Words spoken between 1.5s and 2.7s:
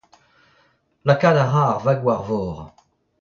ar vag war vor.